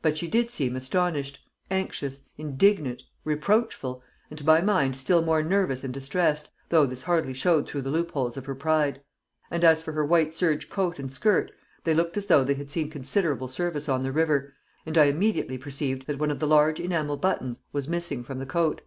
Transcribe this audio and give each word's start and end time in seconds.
But 0.00 0.18
she 0.18 0.26
did 0.26 0.50
seem 0.50 0.74
astonished, 0.74 1.38
anxious, 1.70 2.24
indignant, 2.36 3.04
reproachful, 3.22 4.02
and 4.28 4.36
to 4.36 4.44
my 4.44 4.60
mind 4.60 4.96
still 4.96 5.22
more 5.22 5.40
nervous 5.40 5.84
and 5.84 5.94
distressed, 5.94 6.50
though 6.70 6.84
this 6.84 7.02
hardly 7.02 7.32
showed 7.32 7.68
through 7.68 7.82
the 7.82 7.90
loopholes 7.90 8.36
of 8.36 8.46
her 8.46 8.56
pride. 8.56 9.02
And 9.52 9.62
as 9.62 9.80
for 9.80 9.92
her 9.92 10.04
white 10.04 10.34
serge 10.34 10.68
coat 10.68 10.98
and 10.98 11.12
skirt, 11.14 11.52
they 11.84 11.94
looked 11.94 12.16
as 12.16 12.26
though 12.26 12.42
they 12.42 12.54
had 12.54 12.72
seen 12.72 12.90
considerable 12.90 13.46
service 13.46 13.88
on 13.88 14.00
the 14.00 14.10
river, 14.10 14.52
and 14.84 14.98
I 14.98 15.04
immediately 15.04 15.58
perceived 15.58 16.08
that 16.08 16.18
one 16.18 16.32
of 16.32 16.40
the 16.40 16.48
large 16.48 16.80
enamel 16.80 17.16
buttons 17.16 17.60
was 17.70 17.86
missing 17.86 18.24
from 18.24 18.40
the 18.40 18.46
coat. 18.46 18.80